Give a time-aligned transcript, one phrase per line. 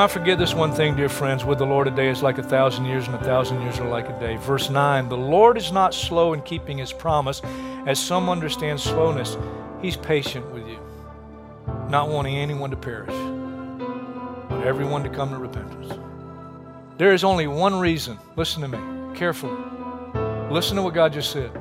[0.00, 1.44] Not forget this one thing, dear friends.
[1.44, 3.86] With the Lord, a day is like a thousand years, and a thousand years are
[3.86, 4.36] like a day.
[4.36, 7.42] Verse 9 The Lord is not slow in keeping his promise,
[7.84, 9.36] as some understand slowness.
[9.82, 10.78] He's patient with you,
[11.90, 13.14] not wanting anyone to perish,
[14.48, 15.92] but everyone to come to repentance.
[16.96, 18.18] There is only one reason.
[18.36, 19.62] Listen to me carefully.
[20.50, 21.52] Listen to what God just said.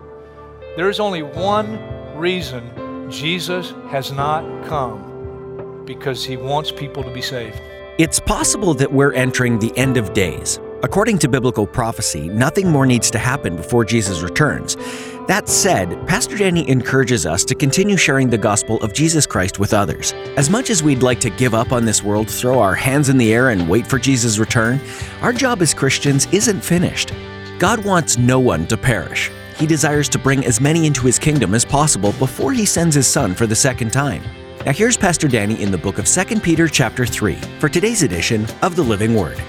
[0.78, 1.78] There is only one
[2.16, 7.60] reason Jesus has not come because he wants people to be saved.
[8.00, 10.58] It's possible that we're entering the end of days.
[10.84, 14.78] According to biblical prophecy, nothing more needs to happen before Jesus returns.
[15.28, 19.74] That said, Pastor Danny encourages us to continue sharing the gospel of Jesus Christ with
[19.74, 20.14] others.
[20.38, 23.18] As much as we'd like to give up on this world, throw our hands in
[23.18, 24.80] the air, and wait for Jesus' return,
[25.22, 27.12] our job as Christians isn't finished.
[27.60, 29.30] God wants no one to perish.
[29.58, 33.08] He desires to bring as many into his kingdom as possible before he sends his
[33.08, 34.24] son for the second time.
[34.66, 38.46] Now here's Pastor Danny in the book of 2 Peter chapter 3 for today's edition
[38.62, 39.42] of the Living Word.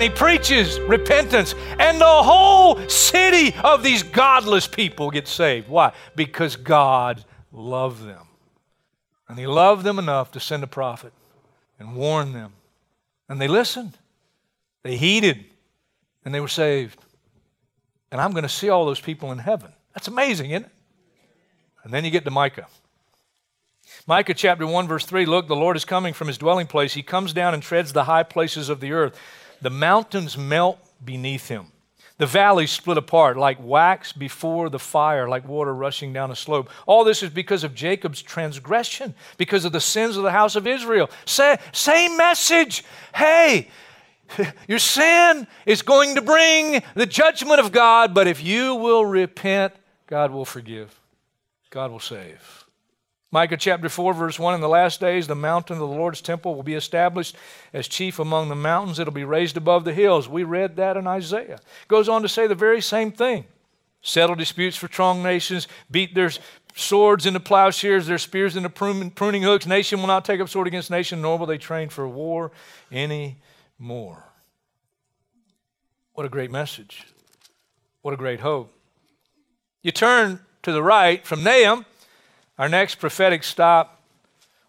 [0.00, 5.68] He preaches repentance, and the whole city of these godless people get saved.
[5.68, 5.92] Why?
[6.16, 8.26] Because God loved them.
[9.28, 11.12] And He loved them enough to send a prophet
[11.78, 12.52] and warn them.
[13.28, 13.96] And they listened,
[14.82, 15.44] they heeded,
[16.24, 16.98] and they were saved.
[18.10, 19.72] And I'm going to see all those people in heaven.
[19.94, 20.72] That's amazing, isn't it?
[21.84, 22.66] And then you get to Micah.
[24.06, 26.94] Micah chapter 1, verse 3 Look, the Lord is coming from his dwelling place.
[26.94, 29.18] He comes down and treads the high places of the earth.
[29.62, 31.66] The mountains melt beneath him.
[32.18, 36.68] The valleys split apart like wax before the fire, like water rushing down a slope.
[36.86, 40.66] All this is because of Jacob's transgression, because of the sins of the house of
[40.66, 41.08] Israel.
[41.24, 42.84] Sa- same message.
[43.14, 43.68] Hey,
[44.68, 49.72] your sin is going to bring the judgment of God, but if you will repent,
[50.06, 51.00] God will forgive.
[51.70, 52.59] God will save.
[53.32, 56.54] Micah chapter 4, verse 1 In the last days, the mountain of the Lord's temple
[56.54, 57.36] will be established
[57.72, 58.98] as chief among the mountains.
[58.98, 60.28] It'll be raised above the hills.
[60.28, 61.60] We read that in Isaiah.
[61.86, 63.44] Goes on to say the very same thing.
[64.02, 66.30] Settle disputes for strong nations, beat their
[66.74, 69.66] swords into plowshares, their spears into pruning hooks.
[69.66, 72.50] Nation will not take up sword against nation, nor will they train for war
[72.90, 73.36] any
[73.78, 74.24] more.
[76.14, 77.06] What a great message.
[78.02, 78.74] What a great hope.
[79.82, 81.84] You turn to the right from Nahum.
[82.60, 84.02] Our next prophetic stop,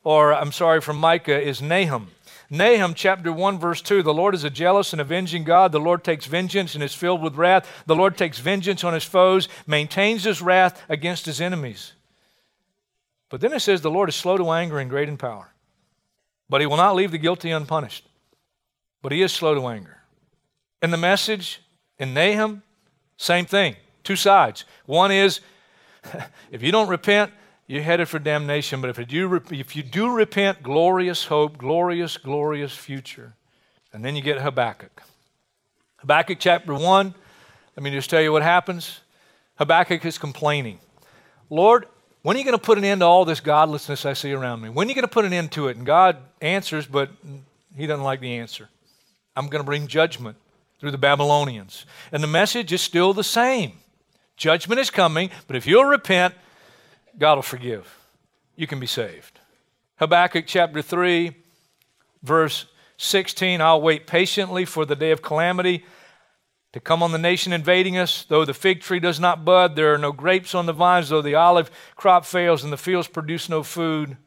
[0.06, 2.12] or I'm sorry, from Micah, is Nahum.
[2.50, 5.74] Nahum chapter 1, verse 2 The Lord is a jealous and avenging God.
[5.74, 7.68] The Lord takes vengeance and is filled with wrath.
[7.88, 11.91] The Lord takes vengeance on his foes, maintains his wrath against his enemies.
[13.28, 15.51] But then it says, The Lord is slow to anger and great in power.
[16.47, 18.07] But he will not leave the guilty unpunished.
[19.01, 19.97] But he is slow to anger.
[20.81, 21.62] And the message
[22.00, 22.63] in Nahum,
[23.18, 23.75] same thing,
[24.06, 24.63] two sides.
[24.85, 25.41] One is,
[26.51, 27.34] if you don't repent,
[27.71, 28.81] you're headed for damnation.
[28.81, 33.33] But if you, do, if you do repent, glorious hope, glorious, glorious future.
[33.93, 35.01] And then you get Habakkuk.
[35.99, 37.15] Habakkuk chapter 1,
[37.77, 38.99] let me just tell you what happens.
[39.55, 40.79] Habakkuk is complaining.
[41.49, 41.85] Lord,
[42.23, 44.61] when are you going to put an end to all this godlessness I see around
[44.61, 44.67] me?
[44.67, 45.77] When are you going to put an end to it?
[45.77, 47.09] And God answers, but
[47.77, 48.67] he doesn't like the answer.
[49.33, 50.35] I'm going to bring judgment
[50.81, 51.85] through the Babylonians.
[52.12, 53.77] And the message is still the same.
[54.35, 56.33] Judgment is coming, but if you'll repent,
[57.18, 57.98] God will forgive.
[58.56, 59.40] You can be saved.
[59.98, 61.36] Habakkuk chapter 3,
[62.24, 62.66] verse
[62.98, 65.84] 16 I'll wait patiently for the day of calamity
[66.74, 68.24] to come on the nation invading us.
[68.24, 71.22] Though the fig tree does not bud, there are no grapes on the vines, though
[71.22, 74.18] the olive crop fails and the fields produce no food,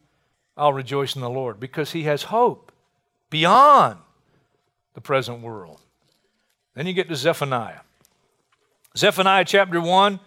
[0.57, 2.73] I'll rejoice in the Lord because he has hope
[3.31, 3.99] beyond
[4.95, 5.81] the present world.
[6.75, 7.81] Then you get to Zephaniah.
[8.97, 10.21] Zephaniah chapter 1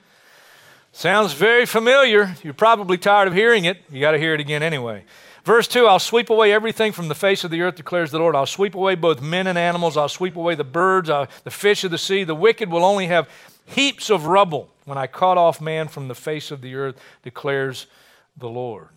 [0.97, 2.35] sounds very familiar.
[2.43, 3.77] You're probably tired of hearing it.
[3.91, 5.03] You got to hear it again anyway.
[5.43, 8.35] Verse 2 I'll sweep away everything from the face of the earth, declares the Lord.
[8.35, 9.95] I'll sweep away both men and animals.
[9.95, 12.23] I'll sweep away the birds, uh, the fish of the sea.
[12.23, 13.29] The wicked will only have
[13.65, 17.87] heaps of rubble when I cut off man from the face of the earth, declares
[18.35, 18.89] the Lord.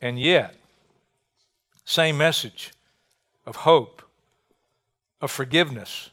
[0.00, 0.54] And yet,
[1.84, 2.72] same message
[3.44, 4.02] of hope,
[5.20, 6.10] of forgiveness,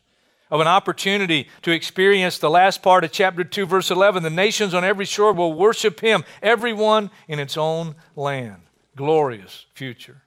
[0.53, 4.21] of an opportunity to experience the last part of chapter 2, verse 11.
[4.21, 8.61] The nations on every shore will worship him, everyone in its own land.
[8.95, 10.21] Glorious future.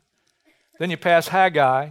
[0.81, 1.91] Then you pass Haggai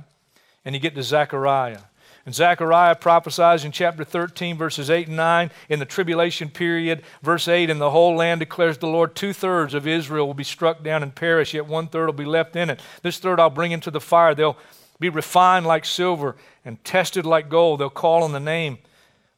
[0.65, 1.83] and you get to Zechariah.
[2.25, 7.03] And Zechariah prophesies in chapter 13, verses 8 and 9, in the tribulation period.
[7.21, 10.43] Verse 8, in the whole land declares the Lord, two thirds of Israel will be
[10.43, 12.81] struck down and perish, yet one third will be left in it.
[13.01, 14.35] This third I'll bring into the fire.
[14.35, 14.57] They'll
[14.99, 17.79] be refined like silver and tested like gold.
[17.79, 18.77] They'll call on the name,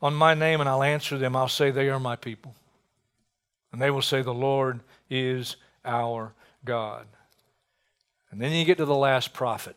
[0.02, 1.36] on my name, and I'll answer them.
[1.36, 2.56] I'll say, They are my people.
[3.72, 6.34] And they will say, The Lord is our
[6.64, 7.08] God.
[8.32, 9.76] And then you get to the last prophet,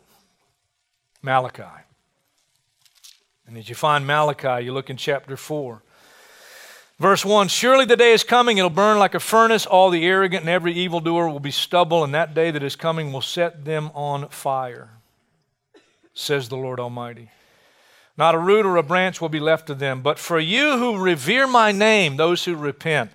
[1.22, 1.62] Malachi.
[3.46, 5.82] And as you find Malachi, you look in chapter 4.
[7.00, 9.66] Verse 1 Surely the day is coming, it'll burn like a furnace.
[9.66, 13.10] All the arrogant and every evildoer will be stubble, and that day that is coming
[13.10, 14.90] will set them on fire,
[16.20, 17.30] says the Lord Almighty.
[18.16, 20.02] Not a root or a branch will be left to them.
[20.02, 23.10] But for you who revere my name, those who repent,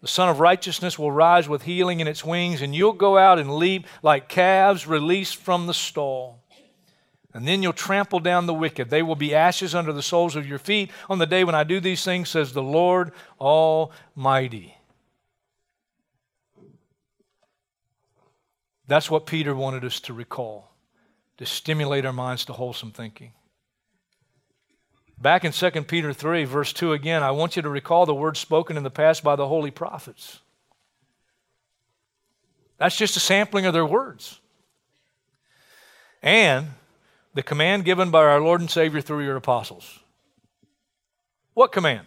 [0.00, 3.38] the Sun of Righteousness will rise with healing in its wings, and you'll go out
[3.38, 6.40] and leap like calves released from the stall.
[7.34, 8.90] And then you'll trample down the wicked.
[8.90, 11.64] They will be ashes under the soles of your feet on the day when I
[11.64, 14.76] do these things, says the Lord Almighty.
[18.88, 20.71] That's what Peter wanted us to recall,
[21.38, 23.32] to stimulate our minds to wholesome thinking.
[25.18, 28.40] Back in 2 Peter 3, verse 2 again, I want you to recall the words
[28.40, 30.40] spoken in the past by the holy prophets.
[32.78, 34.40] That's just a sampling of their words.
[36.22, 36.68] And
[37.34, 40.00] the command given by our Lord and Savior through your apostles.
[41.54, 42.06] What command?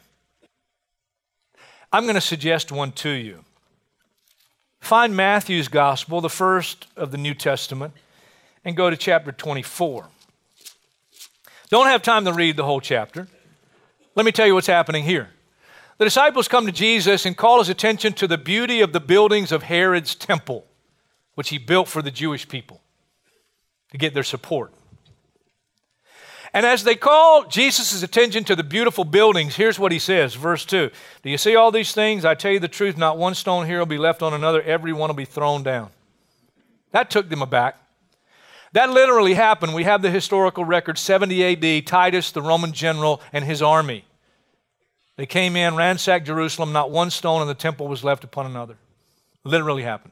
[1.92, 3.46] I'm going to suggest one to you.
[4.82, 7.94] Find Matthew's gospel, the first of the New Testament,
[8.66, 10.08] and go to chapter 24.
[11.70, 13.28] Don't have time to read the whole chapter.
[14.16, 15.30] Let me tell you what's happening here.
[15.98, 19.52] The disciples come to Jesus and call his attention to the beauty of the buildings
[19.52, 20.66] of Herod's temple,
[21.36, 22.82] which he built for the Jewish people
[23.92, 24.74] to get their support.
[26.54, 30.66] And as they call Jesus' attention to the beautiful buildings, here's what he says, verse
[30.66, 30.90] 2
[31.22, 32.26] Do you see all these things?
[32.26, 34.94] I tell you the truth, not one stone here will be left on another, every
[34.94, 35.90] one will be thrown down.
[36.92, 37.78] That took them aback.
[38.76, 39.74] That literally happened.
[39.74, 44.04] We have the historical record 70 AD, Titus, the Roman general, and his army.
[45.16, 48.76] They came in, ransacked Jerusalem, not one stone in the temple was left upon another.
[49.46, 50.12] Literally happened.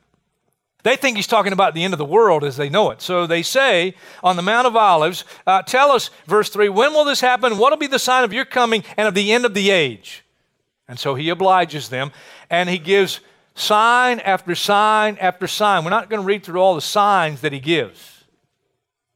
[0.83, 3.01] They think he's talking about the end of the world as they know it.
[3.01, 7.03] So they say on the Mount of Olives, uh, Tell us, verse 3, when will
[7.03, 7.57] this happen?
[7.57, 10.23] What will be the sign of your coming and of the end of the age?
[10.87, 12.13] And so he obliges them
[12.49, 13.19] and he gives
[13.55, 15.83] sign after sign after sign.
[15.83, 18.12] We're not going to read through all the signs that he gives.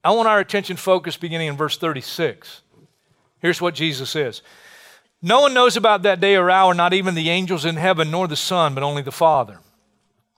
[0.07, 2.61] I want our attention focused beginning in verse 36.
[3.39, 4.41] Here's what Jesus says
[5.21, 8.25] No one knows about that day or hour, not even the angels in heaven, nor
[8.25, 9.59] the Son, but only the Father.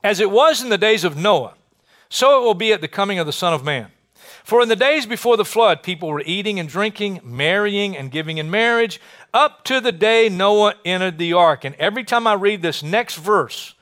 [0.04, 1.54] As it was in the days of Noah,
[2.10, 3.92] so it will be at the coming of the Son of Man.
[4.44, 8.40] For in the days before the flood, people were eating and drinking, marrying and giving
[8.40, 9.00] in marriage,
[9.36, 11.64] up to the day Noah entered the ark.
[11.64, 13.76] And every time I read this next verse,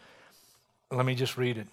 [0.91, 1.67] let me just read it.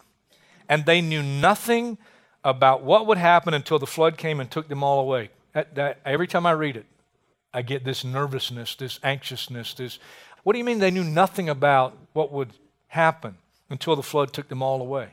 [0.68, 1.98] And they knew nothing
[2.44, 5.30] about what would happen until the flood came and took them all away.
[5.52, 6.86] That, that, every time I read it,
[7.52, 9.98] I get this nervousness, this anxiousness, this.
[10.42, 12.50] What do you mean they knew nothing about what would
[12.88, 13.38] happen?
[13.70, 15.08] until the flood took them all away.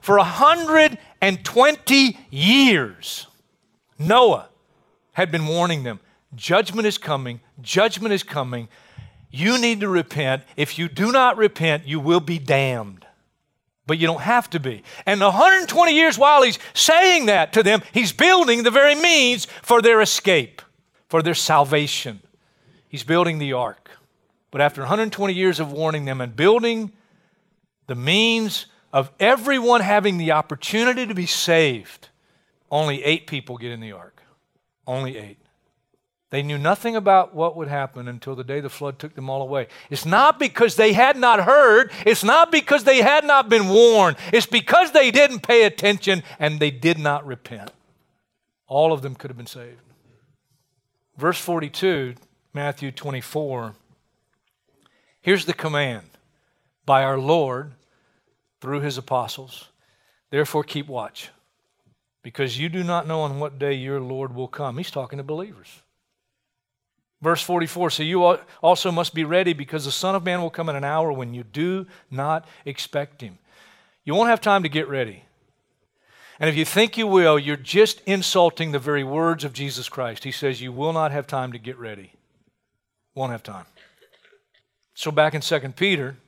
[0.00, 3.26] For 120 years,
[3.98, 4.48] Noah
[5.12, 6.00] had been warning them
[6.34, 8.68] judgment is coming, judgment is coming.
[9.30, 10.42] You need to repent.
[10.56, 13.05] If you do not repent, you will be damned.
[13.86, 14.82] But you don't have to be.
[15.04, 19.80] And 120 years while he's saying that to them, he's building the very means for
[19.80, 20.60] their escape,
[21.08, 22.20] for their salvation.
[22.88, 23.90] He's building the ark.
[24.50, 26.92] But after 120 years of warning them and building
[27.86, 32.08] the means of everyone having the opportunity to be saved,
[32.70, 34.22] only eight people get in the ark.
[34.86, 35.38] Only eight.
[36.30, 39.42] They knew nothing about what would happen until the day the flood took them all
[39.42, 39.68] away.
[39.90, 44.16] It's not because they had not heard, it's not because they had not been warned,
[44.32, 47.70] it's because they didn't pay attention and they did not repent.
[48.66, 49.80] All of them could have been saved.
[51.16, 52.14] Verse 42,
[52.52, 53.74] Matthew 24.
[55.20, 56.10] Here's the command
[56.84, 57.72] by our Lord
[58.60, 59.68] through his apostles
[60.30, 61.30] Therefore, keep watch,
[62.22, 64.76] because you do not know on what day your Lord will come.
[64.76, 65.82] He's talking to believers.
[67.26, 68.22] Verse 44 So you
[68.62, 71.34] also must be ready, because the Son of Man will come in an hour when
[71.34, 73.38] you do not expect him.
[74.04, 75.24] You won't have time to get ready.
[76.38, 80.22] And if you think you will, you're just insulting the very words of Jesus Christ.
[80.22, 82.12] He says, You will not have time to get ready.
[83.16, 83.66] Won't have time.
[84.94, 86.18] So, back in 2 Peter,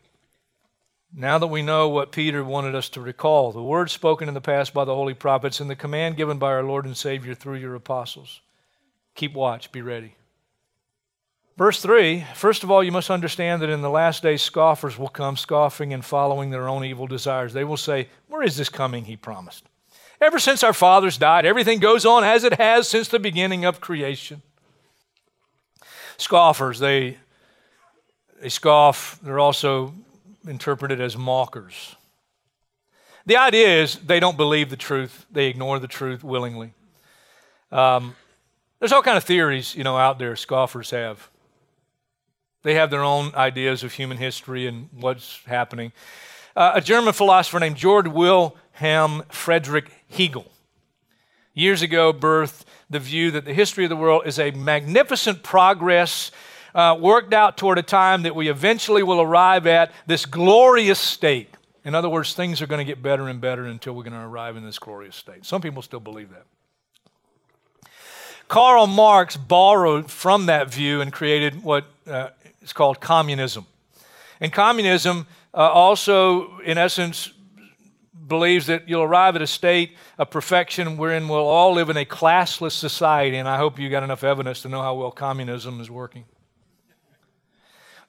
[1.15, 4.41] now that we know what Peter wanted us to recall, the words spoken in the
[4.41, 7.59] past by the holy prophets and the command given by our Lord and Savior through
[7.59, 8.41] your apostles
[9.15, 10.15] keep watch, be ready.
[11.59, 15.09] Verse 3 First of all, you must understand that in the last days, scoffers will
[15.09, 17.53] come, scoffing and following their own evil desires.
[17.53, 19.65] They will say, Where is this coming he promised?
[20.21, 23.81] Ever since our fathers died, everything goes on as it has since the beginning of
[23.81, 24.43] creation.
[26.17, 27.19] Scoffers, they,
[28.41, 29.95] they scoff, they're also
[30.47, 31.97] interpreted as mockers.
[33.27, 36.73] The idea is they don't believe the truth, they ignore the truth willingly.
[37.71, 38.15] Um,
[38.79, 41.29] there's all kind of theories, you know, out there scoffers have.
[42.69, 45.91] They have their own ideas of human history and what's happening.
[46.55, 50.53] Uh, a German philosopher named George Wilhelm Friedrich Hegel
[51.55, 56.31] years ago birthed the view that the history of the world is a magnificent progress
[56.75, 61.49] uh, worked out toward a time that we eventually will arrive at this glorious state.
[61.87, 64.19] In other words, things are going to get better and better until we're going to
[64.19, 65.47] arrive in this glorious state.
[65.47, 66.45] Some people still believe that.
[68.49, 72.31] Karl Marx borrowed from that view and created what uh,
[72.69, 73.67] is called communism.
[74.41, 77.33] And communism uh, also, in essence,
[78.27, 82.05] believes that you'll arrive at a state of perfection wherein we'll all live in a
[82.05, 83.39] classless society.
[83.39, 86.27] And I hope you got enough evidence to know how well communism is working.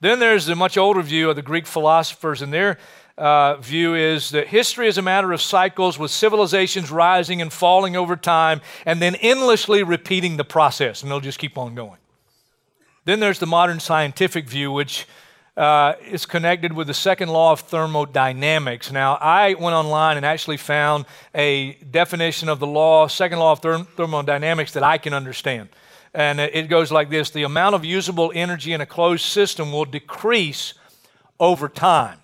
[0.02, 2.78] Then there's the much older view of the Greek philosophers, and their
[3.18, 7.98] uh, view is that history is a matter of cycles with civilizations rising and falling
[7.98, 11.98] over time and then endlessly repeating the process, and they'll just keep on going.
[13.06, 15.08] Then there's the modern scientific view, which
[15.58, 18.92] uh, is connected with the second law of thermodynamics.
[18.92, 23.62] Now, I went online and actually found a definition of the law, second law of
[23.62, 25.70] therm- thermodynamics that I can understand.
[26.14, 29.86] And it goes like this The amount of usable energy in a closed system will
[29.86, 30.74] decrease
[31.40, 32.20] over time.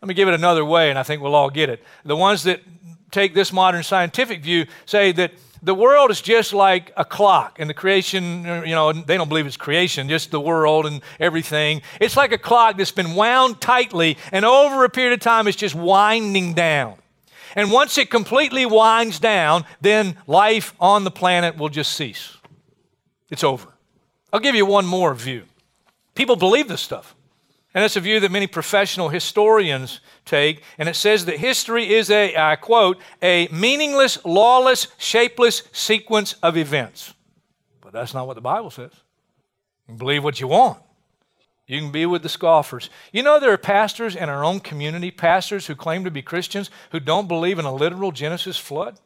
[0.00, 1.82] Let me give it another way, and I think we'll all get it.
[2.04, 2.60] The ones that
[3.10, 5.32] take this modern scientific view say that
[5.62, 9.46] the world is just like a clock and the creation, you know, they don't believe
[9.46, 11.82] it's creation, just the world and everything.
[12.00, 15.56] It's like a clock that's been wound tightly, and over a period of time, it's
[15.56, 16.96] just winding down.
[17.54, 22.36] And once it completely winds down, then life on the planet will just cease.
[23.30, 23.72] It's over.
[24.32, 25.44] I'll give you one more view.
[26.14, 27.15] People believe this stuff.
[27.76, 30.62] And it's a view that many professional historians take.
[30.78, 36.56] And it says that history is a, I quote, a meaningless, lawless, shapeless sequence of
[36.56, 37.12] events.
[37.82, 38.92] But that's not what the Bible says.
[39.94, 40.78] Believe what you want.
[41.66, 42.88] You can be with the scoffers.
[43.12, 46.70] You know, there are pastors in our own community, pastors who claim to be Christians,
[46.92, 48.98] who don't believe in a literal Genesis flood.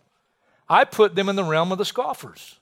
[0.68, 2.59] I put them in the realm of the scoffers.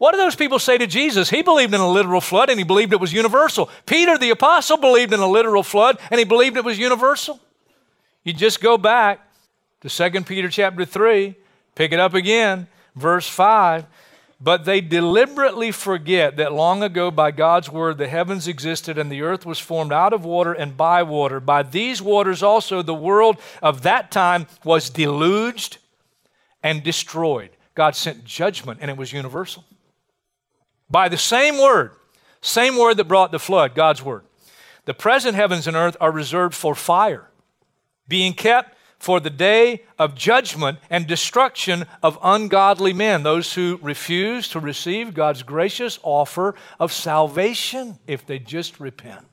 [0.00, 1.28] What do those people say to Jesus?
[1.28, 3.68] He believed in a literal flood and he believed it was universal.
[3.84, 7.38] Peter the apostle believed in a literal flood and he believed it was universal.
[8.24, 9.20] You just go back
[9.82, 11.34] to 2 Peter chapter 3,
[11.74, 12.66] pick it up again,
[12.96, 13.84] verse 5.
[14.40, 19.20] But they deliberately forget that long ago, by God's word, the heavens existed and the
[19.20, 21.40] earth was formed out of water and by water.
[21.40, 25.76] By these waters also, the world of that time was deluged
[26.62, 27.50] and destroyed.
[27.74, 29.62] God sent judgment, and it was universal
[30.90, 31.92] by the same word,
[32.40, 34.24] same word that brought the flood, God's word.
[34.86, 37.28] The present heavens and earth are reserved for fire,
[38.08, 44.48] being kept for the day of judgment and destruction of ungodly men, those who refuse
[44.48, 49.26] to receive God's gracious offer of salvation if they just repent.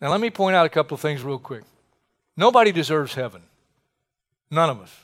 [0.00, 1.64] Now, let me point out a couple of things real quick.
[2.36, 3.40] Nobody deserves heaven.
[4.50, 4.94] None of us.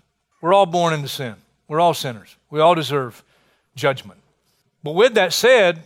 [0.42, 1.36] We're all born into sin.
[1.68, 2.36] We're all sinners.
[2.50, 3.22] We all deserve
[3.74, 4.19] judgment.
[4.82, 5.82] But with that said,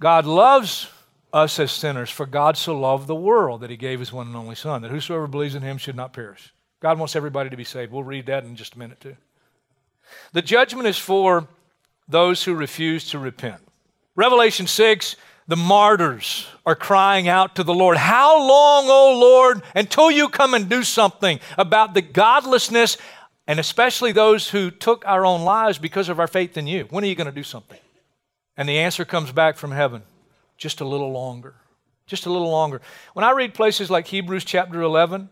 [0.00, 0.88] God loves
[1.32, 4.36] us as sinners, for God so loved the world that he gave his one and
[4.36, 6.52] only Son, that whosoever believes in him should not perish.
[6.80, 7.90] God wants everybody to be saved.
[7.90, 9.16] We'll read that in just a minute, too.
[10.32, 11.48] The judgment is for
[12.06, 13.60] those who refuse to repent.
[14.14, 15.16] Revelation 6,
[15.48, 20.54] the martyrs are crying out to the Lord, How long, O Lord, until you come
[20.54, 22.96] and do something about the godlessness,
[23.46, 26.86] and especially those who took our own lives because of our faith in you?
[26.90, 27.78] When are you going to do something?
[28.56, 30.02] And the answer comes back from heaven
[30.56, 31.54] just a little longer.
[32.06, 32.80] Just a little longer.
[33.14, 35.28] When I read places like Hebrews chapter 11,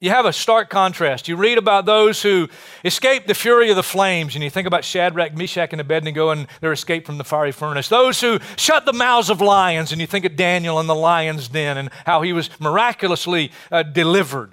[0.00, 1.26] You have a stark contrast.
[1.26, 2.48] You read about those who
[2.84, 6.46] escaped the fury of the flames, and you think about Shadrach, Meshach, and Abednego and
[6.60, 7.88] their escape from the fiery furnace.
[7.88, 11.48] Those who shut the mouths of lions, and you think of Daniel in the lion's
[11.48, 14.52] den and how he was miraculously uh, delivered.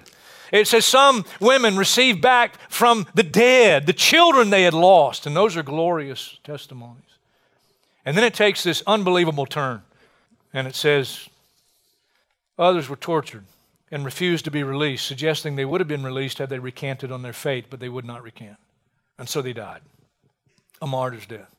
[0.52, 5.36] It says some women received back from the dead the children they had lost, and
[5.36, 7.05] those are glorious testimonies.
[8.06, 9.82] And then it takes this unbelievable turn,
[10.54, 11.28] and it says
[12.56, 13.44] others were tortured
[13.90, 17.22] and refused to be released, suggesting they would have been released had they recanted on
[17.22, 18.58] their fate, but they would not recant.
[19.18, 19.80] And so they died.
[20.80, 21.54] A martyr's death.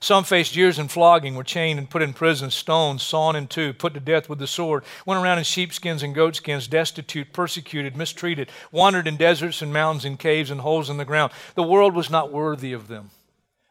[0.00, 3.72] Some faced years in flogging, were chained and put in prison, stoned, sawn in two,
[3.72, 8.48] put to death with the sword, went around in sheepskins and goatskins, destitute, persecuted, mistreated,
[8.70, 11.32] wandered in deserts and mountains and caves and holes in the ground.
[11.54, 13.10] The world was not worthy of them.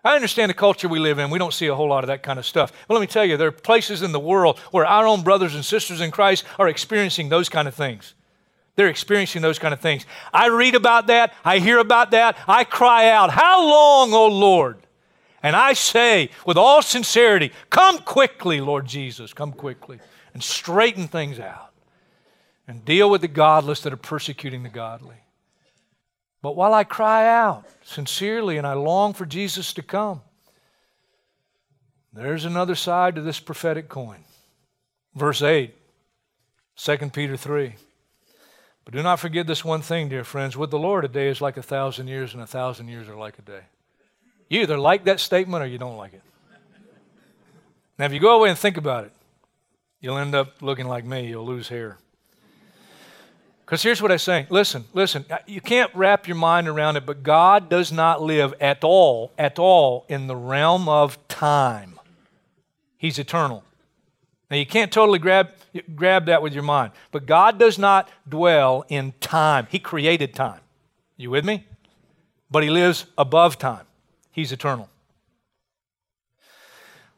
[0.04, 1.30] I understand the culture we live in.
[1.30, 2.74] We don't see a whole lot of that kind of stuff.
[2.88, 5.56] But let me tell you, there are places in the world where our own brothers
[5.56, 8.14] and sisters in Christ are experiencing those kind of things.
[8.76, 10.06] They're experiencing those kind of things.
[10.34, 11.34] I read about that.
[11.46, 12.38] I hear about that.
[12.48, 14.78] I cry out, How long, O Lord?
[15.42, 20.00] And I say with all sincerity, Come quickly, Lord Jesus, come quickly,
[20.34, 21.72] and straighten things out
[22.68, 25.23] and deal with the godless that are persecuting the godly.
[26.44, 30.22] But while I cry out sincerely and I long for Jesus to come,
[32.12, 34.20] there's another side to this prophetic coin.
[35.16, 35.74] Verse 8,
[36.76, 37.76] 2 Peter 3.
[38.84, 40.58] But do not forget this one thing, dear friends.
[40.58, 43.16] With the Lord, a day is like a thousand years, and a thousand years are
[43.16, 43.62] like a day.
[44.50, 46.24] You either like that statement or you don't like it.
[47.98, 49.14] Now, if you go away and think about it,
[50.02, 51.28] you'll end up looking like me.
[51.28, 52.00] You'll lose hair.
[53.74, 54.46] Because here's what I'm saying.
[54.52, 55.26] Listen, listen.
[55.32, 59.32] Uh, you can't wrap your mind around it, but God does not live at all,
[59.36, 62.00] at all in the realm of time.
[62.98, 63.64] He's eternal.
[64.52, 65.50] Now, you can't totally grab,
[65.96, 69.66] grab that with your mind, but God does not dwell in time.
[69.72, 70.60] He created time.
[71.18, 71.66] You with me?
[72.52, 73.88] But He lives above time.
[74.32, 74.88] He's eternal.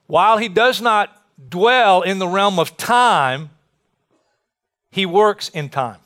[0.07, 3.49] While He does not dwell in the realm of time,
[4.89, 5.97] He works in time.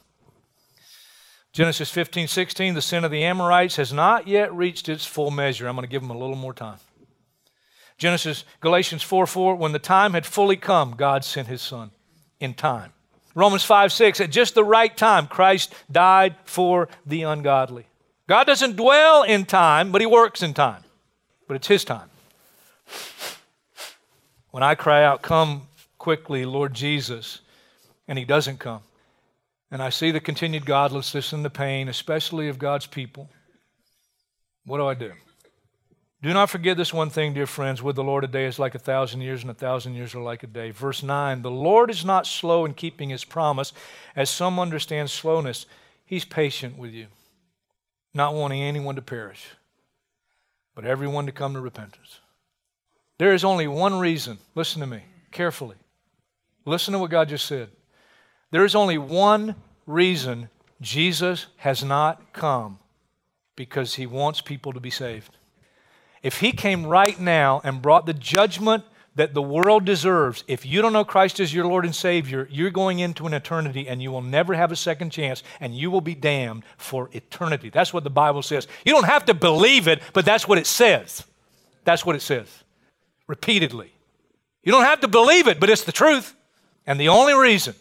[1.52, 5.68] Genesis 15, 16, the sin of the Amorites has not yet reached its full measure.
[5.68, 6.78] I'm going to give them a little more time.
[7.98, 11.92] Genesis, Galatians 4, 4, when the time had fully come, God sent his son
[12.40, 12.94] in time.
[13.36, 17.88] Romans 5, 6, at just the right time, Christ died for the ungodly.
[18.28, 20.84] God doesn't dwell in time, but he works in time.
[21.48, 22.10] But it's his time.
[24.52, 25.64] When I cry out, Come
[25.98, 27.42] quickly, Lord Jesus,
[28.08, 28.82] and he doesn't come,
[29.72, 33.30] and I see the continued godlessness and the pain, especially of God's people,
[34.66, 35.14] what do I do?
[36.22, 37.82] Do not forget this one thing, dear friends.
[37.82, 40.22] With the Lord, a day is like a thousand years, and a thousand years are
[40.22, 40.72] like a day.
[40.72, 43.72] Verse 9 The Lord is not slow in keeping his promise,
[44.16, 45.66] as some understand slowness.
[46.06, 47.08] He's patient with you,
[48.14, 49.46] not wanting anyone to perish,
[50.76, 52.20] but everyone to come to repentance.
[53.18, 54.40] There is only one reason.
[54.56, 55.76] Listen to me carefully.
[56.66, 57.70] Listen to what God just said.
[58.52, 60.50] There is only one reason
[60.82, 62.80] Jesus has not come
[63.56, 65.38] because he wants people to be saved.
[66.24, 68.84] If he came right now and brought the judgment
[69.16, 72.70] that the world deserves, if you don't know Christ as your Lord and Savior, you're
[72.70, 76.02] going into an eternity and you will never have a second chance and you will
[76.02, 77.70] be damned for eternity.
[77.70, 78.68] That's what the Bible says.
[78.86, 81.24] You don't have to believe it, but that's what it says.
[81.84, 82.48] That's what it says.
[83.28, 83.92] Repeatedly.
[84.64, 86.36] You don't have to believe it, but it's the truth.
[86.86, 87.76] And the only reason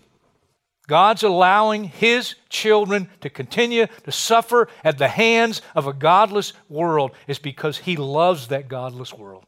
[0.88, 7.12] God's allowing His children to continue to suffer at the hands of a godless world
[7.29, 9.44] is because He loves that godless world.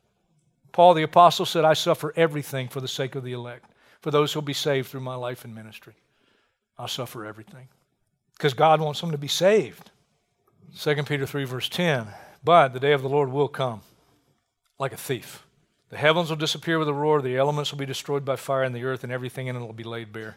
[0.70, 3.64] Paul the Apostle said, I suffer everything for the sake of the elect,
[4.03, 5.94] for those who will be saved through my life and ministry.
[6.79, 7.68] I'll suffer everything
[8.37, 9.90] because God wants them to be saved.
[10.79, 12.07] 2 Peter 3, verse 10
[12.44, 13.81] But the day of the Lord will come
[14.79, 15.46] like a thief.
[15.88, 18.74] The heavens will disappear with a roar, the elements will be destroyed by fire, and
[18.74, 20.37] the earth and everything in it will be laid bare.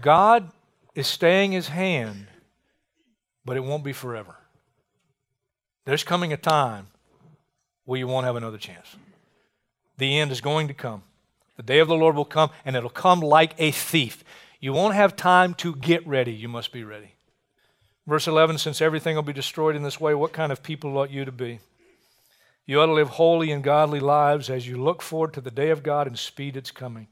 [0.00, 0.50] God
[0.94, 2.26] is staying his hand,
[3.44, 4.36] but it won't be forever.
[5.84, 6.88] There's coming a time
[7.84, 8.96] where you won't have another chance.
[9.96, 11.02] The end is going to come.
[11.56, 14.22] The day of the Lord will come, and it'll come like a thief.
[14.60, 16.32] You won't have time to get ready.
[16.32, 17.14] You must be ready.
[18.06, 21.10] Verse 11 Since everything will be destroyed in this way, what kind of people ought
[21.10, 21.60] you to be?
[22.66, 25.70] You ought to live holy and godly lives as you look forward to the day
[25.70, 27.08] of God and speed its coming.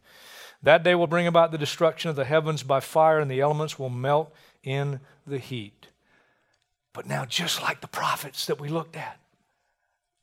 [0.66, 3.78] That day will bring about the destruction of the heavens by fire, and the elements
[3.78, 5.86] will melt in the heat.
[6.92, 9.20] But now, just like the prophets that we looked at,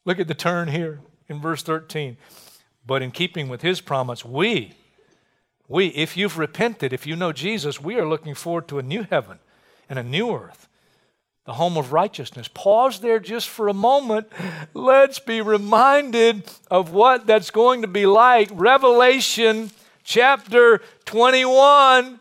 [0.04, 2.18] look at the turn here in verse 13.
[2.86, 4.74] But in keeping with his promise, we,
[5.70, 9.04] we, if you've repented, if you know Jesus, we are looking forward to a new
[9.10, 9.40] heaven
[9.88, 10.68] and a new earth,
[11.46, 12.50] the home of righteousness.
[12.54, 14.28] Pause there just for a moment.
[14.74, 18.50] Let's be reminded of what that's going to be like.
[18.52, 19.72] Revelation
[20.04, 22.20] chapter 21,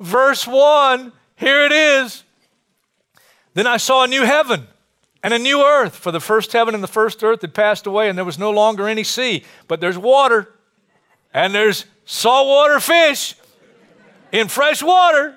[0.00, 1.12] verse 1.
[1.36, 2.24] Here it is.
[3.54, 4.66] Then I saw a new heaven
[5.22, 8.08] and a new earth, for the first heaven and the first earth had passed away,
[8.08, 9.44] and there was no longer any sea.
[9.66, 10.52] But there's water,
[11.34, 13.34] and there's saltwater fish
[14.30, 15.36] in fresh water.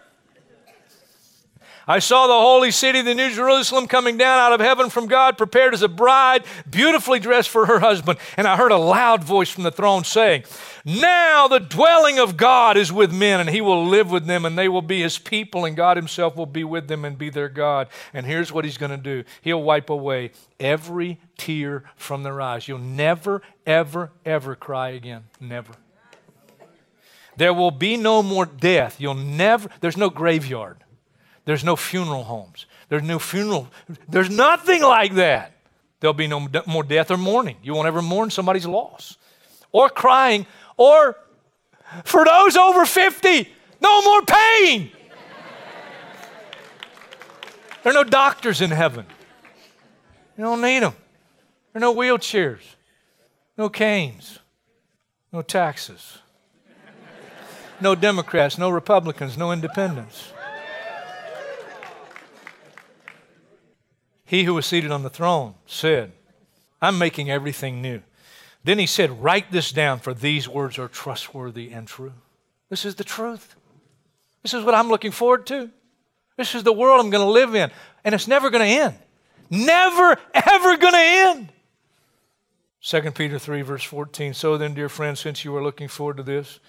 [1.87, 5.37] I saw the holy city, the New Jerusalem, coming down out of heaven from God,
[5.37, 8.19] prepared as a bride, beautifully dressed for her husband.
[8.37, 10.43] And I heard a loud voice from the throne saying,
[10.85, 14.57] Now the dwelling of God is with men, and he will live with them, and
[14.57, 17.49] they will be his people, and God himself will be with them and be their
[17.49, 17.87] God.
[18.13, 22.67] And here's what he's going to do He'll wipe away every tear from their eyes.
[22.67, 25.23] You'll never, ever, ever cry again.
[25.39, 25.73] Never.
[27.37, 29.01] There will be no more death.
[29.01, 30.83] You'll never, there's no graveyard.
[31.45, 32.65] There's no funeral homes.
[32.89, 33.67] There's no funeral.
[34.07, 35.53] There's nothing like that.
[35.99, 37.57] There'll be no more death or mourning.
[37.63, 39.17] You won't ever mourn somebody's loss
[39.71, 40.45] or crying
[40.77, 41.15] or
[42.03, 43.47] for those over 50,
[43.81, 44.91] no more pain.
[47.83, 49.05] there are no doctors in heaven.
[50.37, 50.93] You don't need them.
[51.73, 52.61] There are no wheelchairs,
[53.57, 54.39] no canes,
[55.31, 56.17] no taxes,
[57.79, 60.31] no Democrats, no Republicans, no independents.
[64.31, 66.13] He who was seated on the throne said,
[66.81, 68.01] I'm making everything new.
[68.63, 72.13] Then he said, Write this down, for these words are trustworthy and true.
[72.69, 73.57] This is the truth.
[74.41, 75.69] This is what I'm looking forward to.
[76.37, 77.71] This is the world I'm going to live in,
[78.05, 78.95] and it's never going to end.
[79.49, 81.49] Never, ever going to end.
[82.83, 84.33] 2 Peter 3, verse 14.
[84.33, 86.61] So then, dear friends, since you are looking forward to this,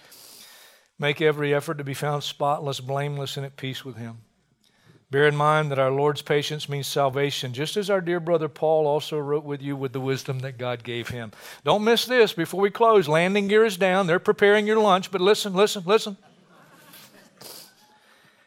[0.99, 4.17] make every effort to be found spotless, blameless, and at peace with Him.
[5.13, 8.87] Bear in mind that our Lord's patience means salvation, just as our dear brother Paul
[8.87, 11.31] also wrote with you with the wisdom that God gave him.
[11.63, 13.07] Don't miss this before we close.
[13.07, 14.07] Landing gear is down.
[14.07, 16.17] They're preparing your lunch, but listen, listen, listen.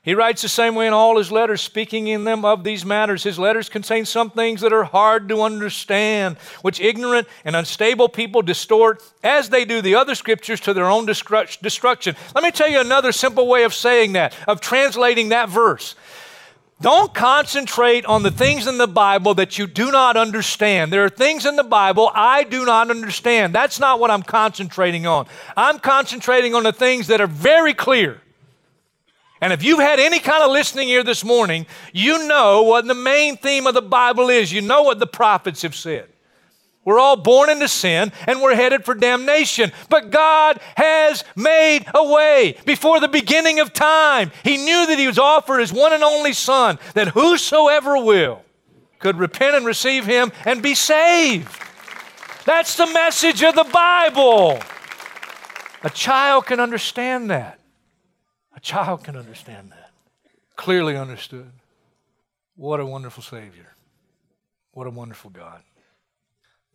[0.03, 3.23] He writes the same way in all his letters, speaking in them of these matters.
[3.23, 8.43] His letters contain some things that are hard to understand, which ignorant and unstable people
[8.43, 12.17] distort, as they do the other scriptures, to their own destruction.
[12.35, 15.95] Let me tell you another simple way of saying that, of translating that verse.
[16.81, 20.93] Don't concentrate on the things in the Bible that you do not understand.
[20.93, 23.55] There are things in the Bible I do not understand.
[23.55, 25.27] That's not what I'm concentrating on.
[25.57, 28.21] I'm concentrating on the things that are very clear.
[29.41, 32.95] And if you've had any kind of listening here this morning, you know what the
[32.95, 34.53] main theme of the Bible is.
[34.53, 36.09] You know what the prophets have said.
[36.87, 39.73] We're all born into sin and we're headed for damnation.
[39.91, 44.31] But God has made a way before the beginning of time.
[44.45, 48.43] He knew that He was offered His one and only Son, that whosoever will
[49.01, 51.49] could repent and receive Him and be saved.
[52.47, 54.61] That's the message of the Bible.
[55.83, 57.59] A child can understand that.
[58.55, 59.91] A child can understand that.
[60.55, 61.51] Clearly understood.
[62.55, 63.75] What a wonderful Savior.
[64.71, 65.63] What a wonderful God.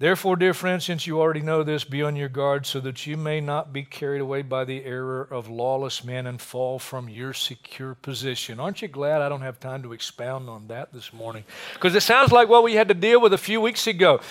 [0.02, 3.16] Therefore, dear friends, since you already know this, be on your guard so that you
[3.16, 7.34] may not be carried away by the error of lawless men and fall from your
[7.34, 8.60] secure position.
[8.60, 11.44] Aren't you glad I don't have time to expound on that this morning?
[11.76, 14.22] Because it sounds like what we had to deal with a few weeks ago.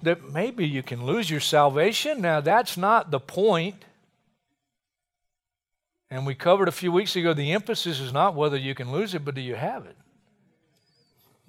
[0.00, 2.22] That maybe you can lose your salvation.
[2.22, 3.84] Now, that's not the point.
[6.10, 9.14] And we covered a few weeks ago the emphasis is not whether you can lose
[9.14, 9.96] it, but do you have it?